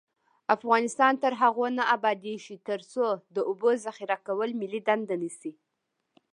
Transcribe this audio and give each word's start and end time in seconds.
افغانستان 0.55 1.13
تر 1.23 1.33
هغو 1.41 1.65
نه 1.77 1.83
ابادیږي، 1.95 2.55
ترڅو 2.69 3.05
د 3.35 3.37
اوبو 3.49 3.69
ذخیره 3.85 4.17
کول 4.27 4.49
ملي 4.61 4.81
دنده 4.87 5.15
نشي. 5.23 5.51